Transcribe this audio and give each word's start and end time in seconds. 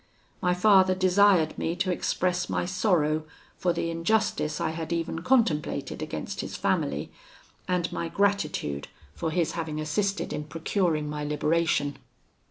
My 0.41 0.55
father 0.55 0.95
desired 0.95 1.59
me 1.59 1.75
to 1.75 1.91
express 1.91 2.49
my 2.49 2.65
sorrow 2.65 3.23
for 3.55 3.71
the 3.71 3.91
injustice 3.91 4.59
I 4.59 4.71
had 4.71 4.91
even 4.91 5.19
contemplated 5.21 6.01
against 6.01 6.41
his 6.41 6.55
family, 6.55 7.11
and 7.67 7.93
my 7.93 8.09
gratitude 8.09 8.87
for 9.13 9.29
his 9.29 9.51
having 9.51 9.79
assisted 9.79 10.33
in 10.33 10.45
procuring 10.45 11.07
my 11.07 11.23
liberation. 11.23 11.99